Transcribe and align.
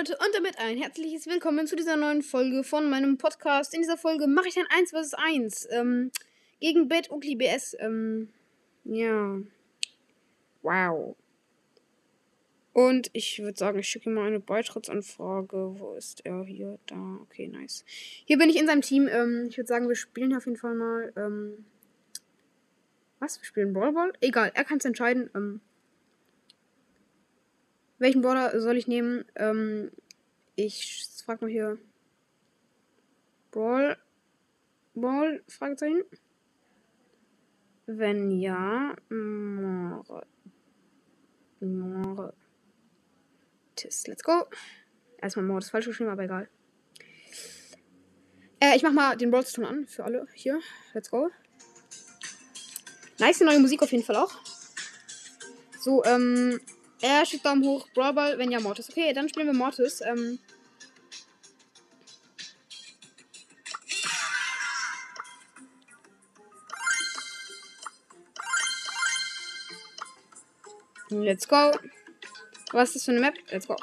Leute 0.00 0.16
und 0.16 0.34
damit 0.34 0.58
ein 0.58 0.78
herzliches 0.78 1.26
Willkommen 1.26 1.66
zu 1.66 1.76
dieser 1.76 1.98
neuen 1.98 2.22
Folge 2.22 2.64
von 2.64 2.88
meinem 2.88 3.18
Podcast. 3.18 3.74
In 3.74 3.82
dieser 3.82 3.98
Folge 3.98 4.26
mache 4.28 4.48
ich 4.48 4.56
ein 4.56 4.64
1 4.70 4.92
vs 4.92 5.12
1 5.12 5.68
ähm, 5.72 6.10
gegen 6.58 6.88
Bad 6.88 7.10
Ugly 7.10 7.36
BS. 7.36 7.76
Ähm, 7.78 8.30
ja. 8.84 9.38
Wow. 10.62 11.16
Und 12.72 13.10
ich 13.12 13.42
würde 13.42 13.58
sagen, 13.58 13.78
ich 13.78 13.88
schicke 13.88 14.08
ihm 14.08 14.14
mal 14.14 14.28
eine 14.28 14.40
Beitrittsanfrage. 14.40 15.74
Wo 15.78 15.92
ist 15.92 16.24
er 16.24 16.44
hier? 16.44 16.78
Da. 16.86 17.18
Okay, 17.24 17.48
nice. 17.48 17.84
Hier 18.24 18.38
bin 18.38 18.48
ich 18.48 18.58
in 18.58 18.66
seinem 18.66 18.80
Team. 18.80 19.06
Ähm, 19.06 19.48
ich 19.50 19.58
würde 19.58 19.68
sagen, 19.68 19.86
wir 19.86 19.96
spielen 19.96 20.34
auf 20.34 20.46
jeden 20.46 20.56
Fall 20.56 20.76
mal. 20.76 21.12
Ähm, 21.14 21.66
was? 23.18 23.38
Wir 23.38 23.44
spielen 23.44 23.74
Ball 23.74 23.92
Ball? 23.92 24.14
Egal, 24.22 24.50
er 24.54 24.64
kann 24.64 24.78
es 24.78 24.86
entscheiden. 24.86 25.28
Welchen 28.00 28.22
Border 28.22 28.58
soll 28.58 28.78
ich 28.78 28.88
nehmen? 28.88 29.26
Ähm, 29.36 29.90
ich 30.56 31.06
frage 31.24 31.44
mal 31.44 31.50
hier. 31.50 31.78
Brawl. 33.50 33.98
Brawl? 34.94 35.44
Fragezeichen. 35.46 36.02
Wenn 37.86 38.30
ja. 38.30 38.96
More. 39.10 40.26
More. 41.60 42.32
Tis. 43.76 44.06
Let's 44.06 44.24
go. 44.24 44.46
Erstmal 45.18 45.44
Mord 45.44 45.64
ist 45.64 45.70
falsch 45.70 45.84
geschrieben, 45.84 46.08
aber 46.08 46.24
egal. 46.24 46.48
Äh, 48.60 48.76
ich 48.76 48.82
mach 48.82 48.92
mal 48.92 49.14
den 49.18 49.30
Brawl 49.30 49.44
an 49.66 49.86
für 49.86 50.04
alle 50.04 50.26
hier. 50.32 50.58
Let's 50.94 51.10
go. 51.10 51.28
Nice 53.18 53.40
neue 53.40 53.58
Musik 53.58 53.82
auf 53.82 53.92
jeden 53.92 54.04
Fall 54.04 54.16
auch. 54.16 54.32
So, 55.78 56.02
ähm, 56.04 56.58
er 57.00 57.24
schickt 57.24 57.44
Daumen 57.44 57.64
hoch. 57.64 57.88
Brawlball, 57.94 58.38
wenn 58.38 58.50
ja 58.50 58.60
Mortis. 58.60 58.90
Okay, 58.90 59.12
dann 59.12 59.28
spielen 59.28 59.46
wir 59.46 59.54
Mortis. 59.54 60.00
Ähm. 60.00 60.38
Let's 71.10 71.48
go. 71.48 71.72
Was 72.72 72.90
ist 72.90 72.96
das 72.96 73.04
für 73.04 73.10
eine 73.10 73.20
Map? 73.20 73.34
Let's 73.50 73.66
go. 73.66 73.76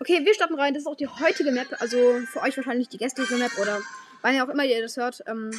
Okay, 0.00 0.24
wir 0.24 0.34
starten 0.34 0.54
rein. 0.54 0.74
Das 0.74 0.82
ist 0.82 0.86
auch 0.86 0.96
die 0.96 1.08
heutige 1.08 1.50
Map. 1.50 1.68
Also 1.80 2.20
für 2.26 2.42
euch 2.42 2.56
wahrscheinlich 2.56 2.88
die 2.88 2.98
gestrige 2.98 3.36
Map 3.36 3.58
oder 3.58 3.82
wann 4.22 4.34
ihr 4.34 4.44
auch 4.44 4.48
immer 4.48 4.64
ihr 4.64 4.80
das 4.80 4.96
hört. 4.96 5.22
Ähm, 5.26 5.50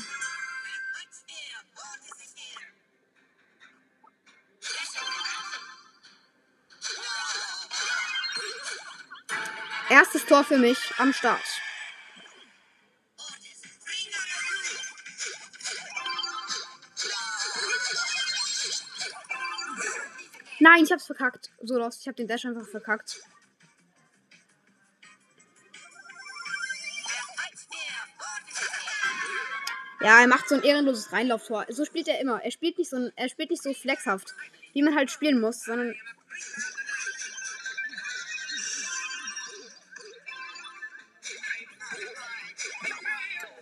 Erstes 9.90 10.26
Tor 10.26 10.44
für 10.44 10.58
mich 10.58 10.78
am 11.00 11.12
Start. 11.14 11.42
Nein, 20.60 20.84
ich 20.84 20.92
hab's 20.92 21.06
verkackt. 21.06 21.50
So 21.64 21.78
los, 21.80 22.00
ich 22.02 22.08
hab 22.08 22.16
den 22.16 22.28
Dash 22.28 22.46
einfach 22.46 22.68
verkackt. 22.68 23.22
Ja, 30.02 30.22
er 30.22 30.28
macht 30.28 30.48
so 30.48 30.56
ein 30.56 30.64
ehrenloses 30.64 31.12
Reinlauftor. 31.12 31.66
So 31.70 31.84
spielt 31.84 32.08
er 32.08 32.20
immer. 32.22 32.42
Er 32.44 32.52
spielt 32.52 32.78
nicht 32.78 32.90
so, 32.90 33.10
er 33.16 33.30
spielt 33.30 33.50
nicht 33.50 33.64
so 33.64 33.74
flexhaft, 33.74 34.34
wie 34.74 34.84
man 34.84 34.96
halt 34.96 35.12
spielen 35.12 35.42
muss, 35.42 35.64
sondern 35.64 35.96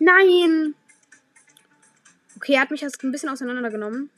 Nein! 0.08 0.74
Okay, 2.38 2.54
er 2.54 2.62
hat 2.62 2.72
mich 2.72 2.80
jetzt 2.80 3.04
ein 3.04 3.12
bisschen 3.12 3.28
auseinandergenommen. 3.28 4.10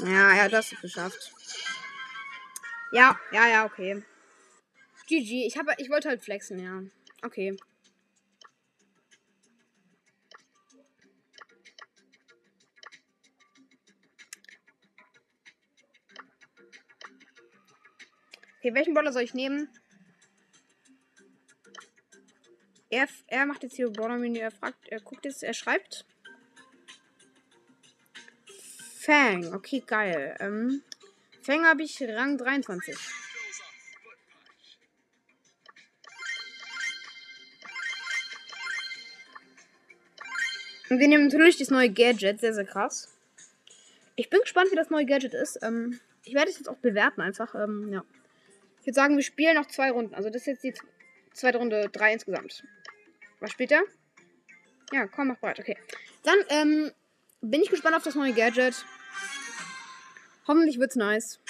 Ja, 0.00 0.32
er 0.32 0.44
hat 0.44 0.52
das 0.52 0.70
geschafft. 0.82 1.32
Ja, 2.90 3.16
ja, 3.30 3.46
ja, 3.46 3.64
okay. 3.64 4.02
GG. 5.06 5.46
Ich, 5.46 5.56
hab, 5.56 5.66
ich 5.78 5.88
wollte 5.88 6.08
halt 6.08 6.20
flexen, 6.20 6.58
ja. 6.58 6.82
Okay. 7.22 7.56
Okay, 18.58 18.74
welchen 18.74 18.94
Brawler 18.94 19.12
soll 19.12 19.22
ich 19.22 19.34
nehmen? 19.34 19.68
Er, 22.90 23.06
er 23.26 23.46
macht 23.46 23.62
jetzt 23.62 23.76
hier 23.76 23.90
Bordermenü, 23.90 24.38
er 24.38 24.50
fragt, 24.50 24.88
er 24.88 25.00
guckt 25.00 25.24
jetzt, 25.24 25.42
er 25.42 25.52
schreibt. 25.52 26.06
Fang, 28.98 29.52
okay, 29.54 29.82
geil. 29.86 30.36
Ähm, 30.40 30.82
Fang 31.42 31.64
habe 31.64 31.82
ich 31.82 32.02
Rang 32.02 32.38
23. 32.38 32.96
Und 40.90 40.98
wir 40.98 41.08
nehmen 41.08 41.24
natürlich 41.24 41.58
das 41.58 41.70
neue 41.70 41.90
Gadget, 41.90 42.40
sehr, 42.40 42.54
sehr 42.54 42.64
krass. 42.64 43.14
Ich 44.16 44.30
bin 44.30 44.40
gespannt, 44.40 44.70
wie 44.72 44.76
das 44.76 44.90
neue 44.90 45.04
Gadget 45.04 45.34
ist. 45.34 45.58
Ähm, 45.62 46.00
ich 46.24 46.34
werde 46.34 46.50
es 46.50 46.58
jetzt 46.58 46.68
auch 46.68 46.76
bewerten, 46.76 47.20
einfach. 47.20 47.54
Ähm, 47.54 47.92
ja. 47.92 48.04
Ich 48.80 48.86
würde 48.86 48.94
sagen, 48.94 49.16
wir 49.16 49.22
spielen 49.22 49.54
noch 49.54 49.66
zwei 49.66 49.90
Runden. 49.90 50.14
Also 50.14 50.30
das 50.30 50.42
ist 50.42 50.46
jetzt 50.46 50.64
die 50.64 50.74
zweite 51.38 51.58
Runde, 51.58 51.88
drei 51.90 52.12
insgesamt. 52.12 52.64
Was 53.40 53.52
spielt 53.52 53.72
er? 53.72 53.82
Ja, 54.92 55.06
komm, 55.06 55.28
mach 55.28 55.38
bereit. 55.38 55.60
Okay. 55.60 55.76
Dann 56.24 56.38
ähm, 56.48 56.92
bin 57.40 57.62
ich 57.62 57.70
gespannt 57.70 57.96
auf 57.96 58.02
das 58.02 58.14
neue 58.14 58.32
Gadget. 58.32 58.84
Hoffentlich 60.46 60.78
wird's 60.78 60.96
nice. 60.96 61.40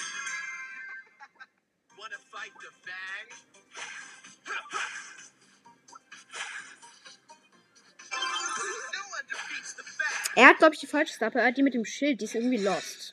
Er 10.35 10.47
hat, 10.47 10.57
glaube 10.59 10.73
ich, 10.73 10.79
die 10.79 10.87
falsche 10.87 11.13
Stappe. 11.13 11.39
Er 11.39 11.47
hat 11.47 11.57
die 11.57 11.63
mit 11.63 11.73
dem 11.73 11.83
Schild. 11.83 12.21
Die 12.21 12.25
ist 12.25 12.35
irgendwie 12.35 12.57
lost. 12.57 13.08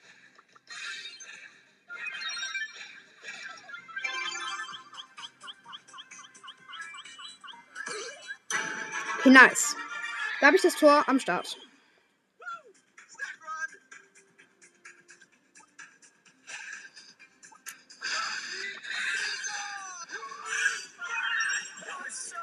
Okay, 9.26 9.34
nice. 9.34 9.74
Da 10.40 10.46
habe 10.46 10.56
ich 10.56 10.62
das 10.62 10.76
Tor 10.76 11.02
am 11.08 11.18
Start. 11.18 11.58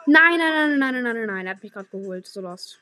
Nein, 0.06 0.38
nein, 0.38 0.78
nein, 0.78 0.78
nein, 0.78 1.04
nein, 1.04 1.04
nein, 1.04 1.26
nein, 1.26 1.48
er 1.48 1.52
hat 1.52 1.64
mich 1.64 1.72
gerade 1.72 1.88
geholt. 1.88 2.28
So 2.28 2.42
lost. 2.42 2.82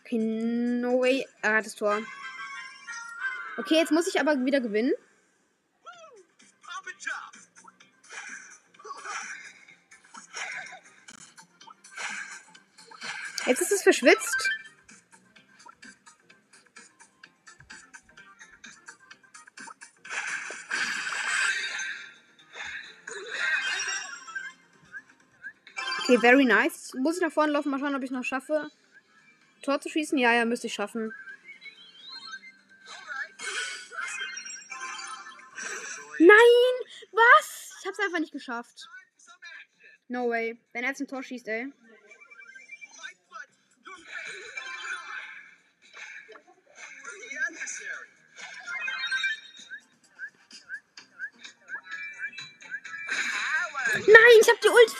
Okay, 0.00 0.16
no 0.16 0.98
way. 1.00 1.26
Er 1.42 1.56
hat 1.56 1.66
das 1.66 1.74
Tor. 1.74 1.98
Okay, 3.58 3.74
jetzt 3.74 3.92
muss 3.92 4.06
ich 4.06 4.18
aber 4.18 4.42
wieder 4.42 4.62
gewinnen. 4.62 4.94
Jetzt 13.46 13.60
ist 13.60 13.72
es 13.72 13.82
verschwitzt. 13.82 14.50
Okay, 26.00 26.18
very 26.18 26.44
nice. 26.44 26.94
Muss 26.94 27.16
ich 27.16 27.22
nach 27.22 27.32
vorne 27.32 27.52
laufen, 27.52 27.70
mal 27.70 27.80
schauen, 27.80 27.94
ob 27.94 28.02
ich 28.02 28.10
noch 28.10 28.24
schaffe. 28.24 28.70
Tor 29.62 29.80
zu 29.80 29.88
schießen? 29.88 30.18
Ja, 30.18 30.32
ja, 30.34 30.44
müsste 30.44 30.66
ich 30.66 30.74
schaffen. 30.74 31.12
Nein! 36.18 36.74
Was? 37.12 37.76
Ich 37.80 37.86
hab's 37.86 37.98
einfach 37.98 38.20
nicht 38.20 38.32
geschafft. 38.32 38.88
No 40.08 40.28
way. 40.28 40.60
Wenn 40.72 40.82
er 40.82 40.90
jetzt 40.90 41.00
ein 41.00 41.08
Tor 41.08 41.22
schießt, 41.22 41.48
ey. 41.48 41.72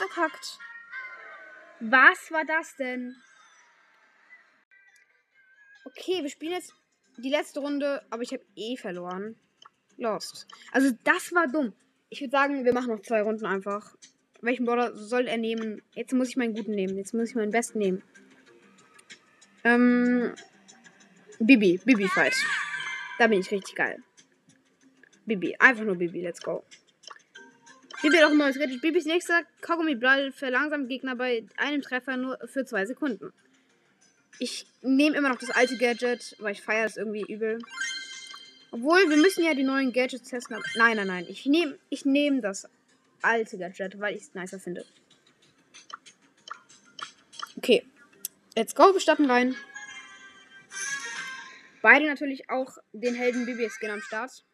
Verkackt. 0.09 0.59
Was 1.81 2.31
war 2.31 2.45
das 2.45 2.77
denn? 2.77 3.17
Okay, 5.85 6.23
wir 6.23 6.31
spielen 6.31 6.53
jetzt 6.53 6.75
die 7.19 7.31
letzte 7.31 7.61
Runde, 7.61 8.05
aber 8.11 8.23
ich 8.23 8.33
habe 8.33 8.45
eh 8.57 8.77
verloren. 8.77 9.37
Lost. 9.97 10.47
Also 10.71 10.97
das 11.05 11.33
war 11.33 11.47
dumm. 11.49 11.73
ich 12.09 12.21
würde 12.21 12.31
sagen, 12.31 12.65
wir 12.65 12.73
machen 12.73 12.89
noch 12.89 13.03
zwei 13.03 13.23
Runden 13.23 13.47
einfach. 13.47 13.95
Welchen 14.41 14.67
Brawler 14.67 14.95
soll 14.97 15.29
er 15.29 15.39
nehmen? 15.39 15.83
Jetzt 15.95 16.13
muss 16.13 16.29
ich 16.29 16.37
meinen 16.37 16.55
guten 16.55 16.73
nehmen. 16.73 16.97
Jetzt 16.97 17.15
muss 17.15 17.31
ich 17.31 17.35
meinen 17.35 17.53
besten 17.53 17.79
nehmen. 17.79 18.03
Ähm. 19.65 20.35
Bibi. 21.39 21.81
Bibi 21.85 22.09
Fight. 22.09 22.35
Da 23.19 23.29
bin 23.29 23.41
ich 23.41 23.51
richtig 23.51 23.77
geil. 23.77 24.03
Bibi. 25.27 25.57
Einfach 25.59 25.85
nur 25.85 25.97
Bibi. 25.97 26.23
Let's 26.23 26.43
go. 26.43 26.65
Bibi 28.03 28.17
hat 28.17 28.25
auch 28.25 28.31
ein 28.31 28.37
neues 28.37 28.59
Gadget. 28.59 28.83
Bibis 28.83 29.05
nächster 29.05 29.43
Kaugummi-Ball 29.61 30.33
verlangsamt 30.33 30.89
Gegner 30.89 31.15
bei 31.15 31.45
einem 31.57 31.83
Treffer 31.83 32.17
nur 32.17 32.37
für 32.47 32.65
zwei 32.65 32.85
Sekunden. 32.85 33.33
Ich 34.41 34.67
nehme 34.83 35.17
immer 35.17 35.29
noch 35.29 35.39
das 35.39 35.51
alte 35.51 35.77
Gadget, 35.79 36.35
weil 36.41 36.53
ich 36.53 36.63
feiere 36.63 36.85
das 36.85 36.97
irgendwie 36.97 37.23
übel. 37.33 37.61
Obwohl, 38.73 39.09
wir 39.09 39.19
müssen 39.19 39.45
ja 39.45 39.55
die 39.55 39.63
neuen 39.63 39.93
Gadgets 39.93 40.29
testen. 40.29 40.57
Nein, 40.75 40.97
nein, 40.97 41.07
nein. 41.07 41.27
Ich 41.29 41.47
nehme 41.47 41.79
ich 41.91 42.05
nehm 42.05 42.41
das 42.41 42.69
alte 43.21 43.57
Gadget, 43.57 44.01
weil 44.01 44.17
ich 44.17 44.23
es 44.23 44.35
nicer 44.35 44.59
finde. 44.59 44.85
Okay. 47.57 47.87
Let's 48.57 48.75
go. 48.75 48.93
Wir 48.93 49.01
starten 49.01 49.31
rein. 49.31 49.55
Beide 51.83 52.07
natürlich 52.07 52.51
auch 52.51 52.79
den 52.93 53.15
Helden 53.15 53.47
Bibi-Skin 53.47 53.91
am 53.91 54.01
Start. 54.01 54.45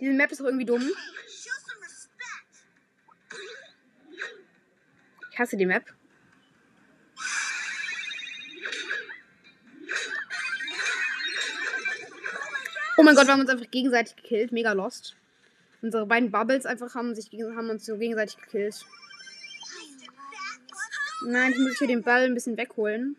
Diese 0.00 0.12
Map 0.12 0.30
ist 0.30 0.40
doch 0.40 0.46
irgendwie 0.46 0.64
dumm. 0.64 0.88
Ich 5.30 5.38
hasse 5.38 5.56
die 5.56 5.66
Map. 5.66 5.84
Oh 12.96 13.04
mein 13.04 13.14
Gott, 13.14 13.26
wir 13.26 13.32
haben 13.32 13.40
uns 13.40 13.50
einfach 13.50 13.70
gegenseitig 13.70 14.16
gekillt. 14.16 14.50
Mega 14.50 14.72
lost. 14.72 15.16
Unsere 15.80 16.06
beiden 16.06 16.32
Bubbles 16.32 16.66
einfach 16.66 16.96
haben, 16.96 17.14
sich, 17.14 17.30
haben 17.32 17.70
uns 17.70 17.86
so 17.86 17.96
gegenseitig 17.96 18.36
gekillt. 18.36 18.84
Nein, 21.24 21.52
ich 21.52 21.58
muss 21.58 21.78
hier 21.78 21.86
den 21.86 22.02
Ball 22.02 22.24
ein 22.24 22.34
bisschen 22.34 22.56
wegholen. 22.56 23.16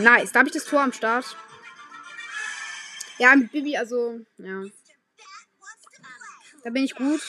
Nice, 0.00 0.32
da 0.32 0.38
habe 0.38 0.48
ich 0.48 0.54
das 0.54 0.64
Tor 0.64 0.80
am 0.80 0.92
Start. 0.92 1.36
Ja, 3.18 3.36
mit 3.36 3.52
Bibi, 3.52 3.76
also, 3.76 4.20
ja. 4.38 4.64
Da 6.64 6.70
bin 6.70 6.84
ich 6.84 6.94
gut. 6.94 7.20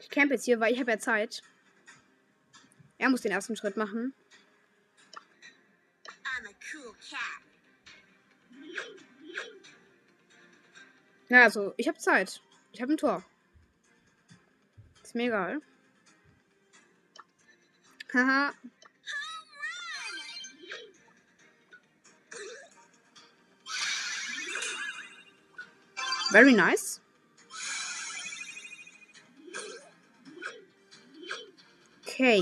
Ich 0.00 0.10
camp 0.10 0.32
jetzt 0.32 0.44
hier, 0.44 0.58
weil 0.58 0.72
ich 0.72 0.80
habe 0.80 0.90
ja 0.90 0.98
Zeit. 0.98 1.42
Er 2.98 3.08
muss 3.08 3.22
den 3.22 3.32
ersten 3.32 3.56
Schritt 3.56 3.76
machen. 3.76 4.14
Ja, 11.28 11.44
also, 11.44 11.72
ich 11.76 11.86
habe 11.88 11.98
Zeit. 11.98 12.40
Ich 12.72 12.82
habe 12.82 12.92
ein 12.92 12.96
Tor. 12.96 13.24
Ist 15.02 15.14
mir 15.14 15.26
egal. 15.26 15.60
Haha. 18.14 18.52
Very 26.30 26.52
nice. 26.52 27.00
Okay. 32.06 32.40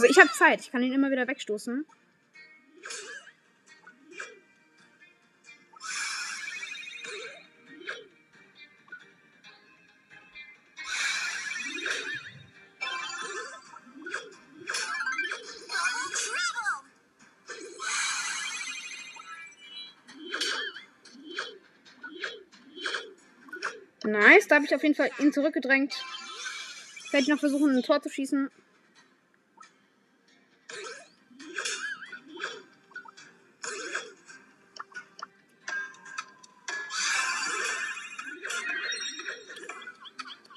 Also 0.00 0.10
ich 0.10 0.18
habe 0.18 0.32
Zeit. 0.32 0.60
Ich 0.62 0.72
kann 0.72 0.82
ihn 0.82 0.94
immer 0.94 1.10
wieder 1.10 1.28
wegstoßen. 1.28 1.84
Nice, 24.04 24.48
da 24.48 24.54
habe 24.54 24.64
ich 24.64 24.74
auf 24.74 24.82
jeden 24.82 24.94
Fall 24.94 25.10
ihn 25.18 25.30
zurückgedrängt. 25.30 25.92
Werde 27.10 27.22
ich 27.22 27.28
noch 27.28 27.38
versuchen, 27.38 27.76
ein 27.76 27.82
Tor 27.82 28.00
zu 28.00 28.08
schießen. 28.08 28.50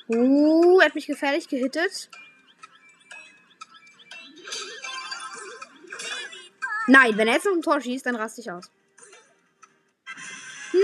Uh, 0.08 0.80
er 0.80 0.88
hat 0.88 0.96
mich 0.96 1.08
gefährlich 1.08 1.48
gehittet. 1.48 2.10
Nein, 6.88 7.18
wenn 7.18 7.28
er 7.28 7.36
jetzt 7.36 7.46
noch 7.46 7.54
ein 7.54 7.62
Tor 7.62 7.80
schießt, 7.80 8.06
dann 8.06 8.16
raste 8.16 8.42
ich 8.42 8.52
aus. 8.52 8.70
Nein! 10.74 10.84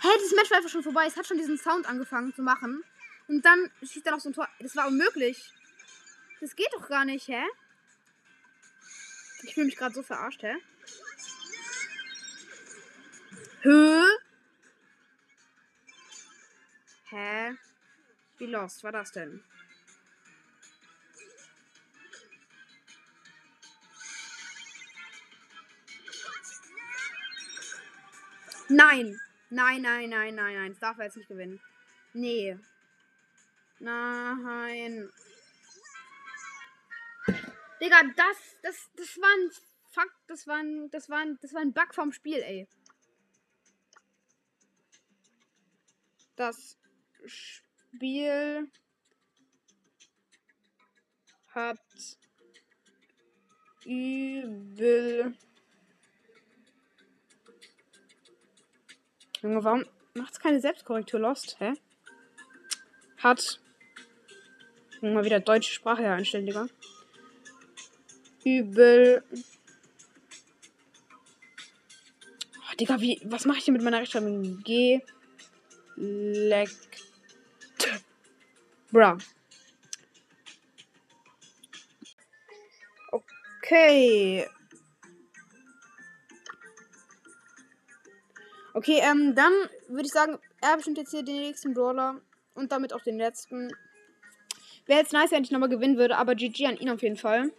Hä, 0.00 0.08
hey, 0.08 0.18
das 0.22 0.32
Match 0.34 0.50
war 0.50 0.58
einfach 0.58 0.70
schon 0.70 0.82
vorbei. 0.82 1.06
Es 1.06 1.16
hat 1.16 1.26
schon 1.26 1.36
diesen 1.36 1.58
Sound 1.58 1.86
angefangen 1.86 2.34
zu 2.34 2.42
machen. 2.42 2.82
Und 3.28 3.44
dann 3.44 3.70
schießt 3.82 4.06
er 4.06 4.12
noch 4.12 4.20
so 4.20 4.30
ein 4.30 4.34
Tor. 4.34 4.48
Das 4.60 4.76
war 4.76 4.86
unmöglich. 4.86 5.52
Das 6.40 6.56
geht 6.56 6.72
doch 6.72 6.88
gar 6.88 7.04
nicht, 7.04 7.28
hä? 7.28 7.42
Ich 9.42 9.54
fühle 9.54 9.66
mich 9.66 9.76
gerade 9.76 9.94
so 9.94 10.02
verarscht, 10.02 10.42
hä? 10.42 10.56
Hä? 13.62 14.02
Hä? 17.10 17.56
Wie 18.44 18.50
lost 18.50 18.84
war 18.84 18.92
das 18.92 19.10
denn? 19.10 19.42
Nein. 28.68 29.18
Nein, 29.48 29.80
nein, 29.80 30.10
nein, 30.10 30.34
nein, 30.34 30.54
nein. 30.56 30.70
Das 30.72 30.78
darf 30.78 30.98
er 30.98 31.06
jetzt 31.06 31.16
nicht 31.16 31.28
gewinnen. 31.28 31.58
Nee. 32.12 32.58
Nein. 33.78 35.10
Digga, 37.80 38.02
das, 38.14 38.36
das, 38.62 38.90
das 38.94 39.16
war 39.16 39.30
ein 39.38 39.50
Fuck, 39.90 40.12
das 40.26 40.46
war 40.46 40.56
ein, 40.56 40.90
das 40.90 41.08
war 41.08 41.20
ein, 41.20 41.38
das 41.40 41.54
war 41.54 41.62
ein 41.62 41.72
Bug 41.72 41.94
vom 41.94 42.12
Spiel, 42.12 42.42
ey. 42.42 42.68
Das 46.36 46.76
Spiel 47.94 48.68
hat 51.54 51.78
übel. 53.84 55.34
Junge, 59.42 59.62
warum 59.62 59.84
macht's 60.14 60.40
keine 60.40 60.60
Selbstkorrektur 60.60 61.20
Lost? 61.20 61.56
Hä? 61.60 61.74
Hat. 63.18 63.60
Mal 65.00 65.24
wieder 65.24 65.38
deutsche 65.38 65.72
Sprache 65.72 66.10
einstellen, 66.10 66.46
Digga. 66.46 66.66
Übel. 68.44 69.22
Oh, 72.58 72.74
Digga, 72.80 73.00
wie. 73.00 73.20
Was 73.24 73.44
mache 73.44 73.58
ich 73.58 73.64
denn 73.66 73.74
mit 73.74 73.82
meiner 73.82 74.00
Rechtschreibung? 74.00 74.62
G. 74.64 75.00
Lekt. 75.96 77.13
Bra. 78.94 79.18
Okay. 83.10 84.46
Okay, 88.72 89.00
ähm, 89.02 89.34
dann 89.34 89.52
würde 89.88 90.06
ich 90.06 90.12
sagen, 90.12 90.38
er 90.60 90.76
bestimmt 90.76 90.98
jetzt 90.98 91.10
hier 91.10 91.24
den 91.24 91.40
nächsten 91.40 91.74
Brawler 91.74 92.20
und 92.54 92.70
damit 92.70 92.92
auch 92.92 93.02
den 93.02 93.18
letzten. 93.18 93.72
Wäre 94.86 95.00
jetzt 95.00 95.12
nice, 95.12 95.32
wenn 95.32 95.42
ich 95.42 95.50
nochmal 95.50 95.68
gewinnen 95.68 95.96
würde, 95.96 96.16
aber 96.16 96.36
GG 96.36 96.66
an 96.66 96.76
ihn 96.76 96.90
auf 96.90 97.02
jeden 97.02 97.16
Fall. 97.16 97.50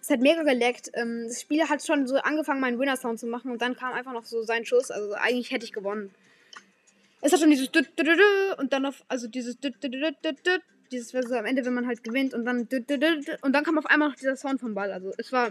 Es 0.00 0.08
hat 0.08 0.20
mega 0.20 0.44
geleckt. 0.44 0.90
Ähm, 0.94 1.24
das 1.28 1.42
Spiel 1.42 1.68
hat 1.68 1.84
schon 1.84 2.06
so 2.06 2.16
angefangen, 2.16 2.60
meinen 2.60 2.78
Winner-Sound 2.78 3.20
zu 3.20 3.26
machen 3.26 3.50
und 3.50 3.60
dann 3.60 3.76
kam 3.76 3.92
einfach 3.92 4.14
noch 4.14 4.24
so 4.24 4.42
sein 4.44 4.64
Schuss. 4.64 4.90
Also 4.90 5.12
eigentlich 5.12 5.50
hätte 5.50 5.66
ich 5.66 5.74
gewonnen. 5.74 6.14
Es 7.24 7.32
hat 7.32 7.40
schon 7.40 7.48
dieses 7.48 7.70
und 8.58 8.74
dann 8.74 8.84
auf, 8.84 9.02
also 9.08 9.28
dieses 9.28 9.56
dieses 10.92 11.14
war 11.14 11.22
so 11.22 11.34
am 11.34 11.46
Ende, 11.46 11.64
wenn 11.64 11.72
man 11.72 11.86
halt 11.86 12.04
gewinnt 12.04 12.34
und 12.34 12.44
dann 12.44 12.68
und 13.40 13.52
dann 13.54 13.64
kam 13.64 13.78
auf 13.78 13.86
einmal 13.86 14.10
noch 14.10 14.16
dieser 14.16 14.36
Sound 14.36 14.60
vom 14.60 14.74
Ball. 14.74 14.92
Also 14.92 15.10
es 15.16 15.32
war 15.32 15.48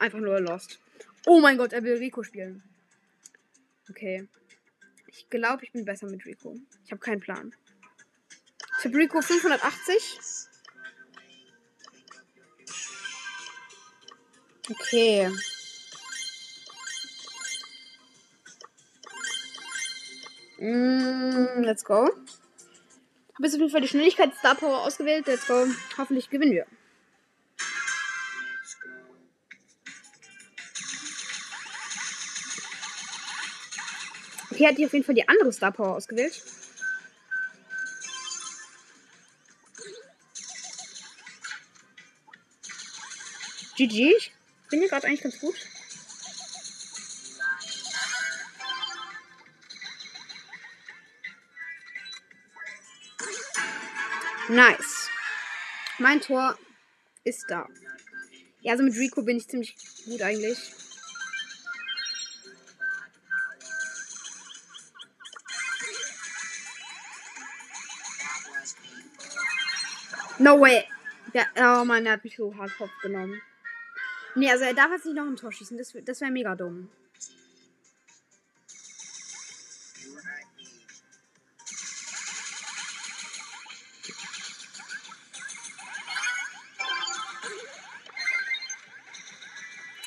einfach 0.00 0.18
nur 0.18 0.40
lost. 0.40 0.80
Oh 1.26 1.38
mein 1.38 1.58
Gott, 1.58 1.72
er 1.72 1.84
will 1.84 1.94
Rico 1.98 2.24
spielen. 2.24 2.64
Okay. 3.88 4.26
Ich 5.06 5.30
glaube, 5.30 5.62
ich 5.64 5.70
bin 5.70 5.84
besser 5.84 6.08
mit 6.08 6.26
Rico. 6.26 6.56
Ich 6.84 6.90
habe 6.90 7.00
keinen 7.00 7.20
Plan. 7.20 7.54
Ich 8.80 8.84
habe 8.84 8.96
Rico 8.96 9.20
580. 9.20 10.18
Okay. 14.70 15.30
Mm, 20.62 21.64
let's 21.64 21.84
go. 21.84 22.04
Habe 22.04 22.14
jetzt 23.40 23.54
auf 23.54 23.60
jeden 23.60 23.70
Fall 23.70 23.80
die 23.80 23.88
Schnelligkeit 23.88 24.32
Star 24.36 24.54
Power 24.54 24.82
ausgewählt. 24.82 25.26
Let's 25.26 25.48
go. 25.48 25.66
Hoffentlich 25.98 26.30
gewinnen 26.30 26.52
wir. 26.52 26.66
Okay, 34.52 34.68
hat 34.68 34.78
die 34.78 34.86
auf 34.86 34.92
jeden 34.92 35.04
Fall 35.04 35.16
die 35.16 35.28
andere 35.28 35.52
Star 35.52 35.72
Power 35.72 35.96
ausgewählt. 35.96 36.40
GG. 43.76 44.14
Ich 44.16 44.32
bin 44.70 44.78
hier 44.78 44.88
gerade 44.88 45.08
eigentlich 45.08 45.22
ganz 45.22 45.40
gut. 45.40 45.56
Nice. 54.52 55.08
Mein 55.98 56.20
Tor 56.20 56.58
ist 57.24 57.46
da. 57.48 57.66
Ja, 58.60 58.72
also 58.72 58.84
mit 58.84 58.94
Rico 58.96 59.22
bin 59.22 59.38
ich 59.38 59.48
ziemlich 59.48 59.74
gut 60.04 60.20
eigentlich. 60.20 60.58
No 70.38 70.60
way. 70.60 70.84
Der, 71.32 71.46
oh 71.56 71.86
Mann, 71.86 72.04
der 72.04 72.12
hat 72.12 72.24
mich 72.24 72.36
so 72.36 72.54
hart 72.54 72.76
Kopf 72.76 72.90
genommen. 73.00 73.40
Nee, 74.34 74.50
also 74.50 74.64
er 74.64 74.74
darf 74.74 74.90
jetzt 74.90 75.06
nicht 75.06 75.16
noch 75.16 75.24
ein 75.24 75.36
Tor 75.36 75.50
schießen. 75.50 75.78
Das, 75.78 75.94
das 76.04 76.20
wäre 76.20 76.30
mega 76.30 76.54
dumm. 76.54 76.90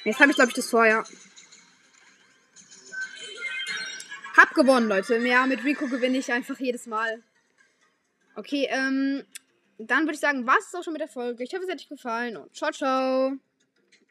Jetzt 0.05 0.19
habe 0.19 0.29
ich, 0.29 0.35
glaube 0.35 0.50
ich, 0.50 0.55
das 0.55 0.69
Tor, 0.69 0.85
ja. 0.85 1.03
Hab 4.38 4.53
gewonnen, 4.53 4.88
Leute. 4.88 5.17
Ja, 5.17 5.45
mit 5.47 5.63
Rico 5.63 5.88
gewinne 5.88 6.19
ich 6.19 6.31
einfach 6.31 6.59
jedes 6.59 6.85
Mal. 6.85 7.24
Okay, 8.35 8.67
ähm, 8.69 9.25
dann 9.77 10.01
würde 10.01 10.13
ich 10.13 10.19
sagen, 10.19 10.45
was 10.45 10.65
ist 10.65 10.75
auch 10.75 10.83
schon 10.83 10.93
mit 10.93 11.01
der 11.01 11.07
Folge. 11.07 11.43
Ich 11.43 11.53
hoffe, 11.53 11.63
es 11.63 11.69
hat 11.71 11.79
euch 11.79 11.89
gefallen 11.89 12.38
und 12.38 12.55
ciao, 12.55 12.71
ciao. 12.71 13.33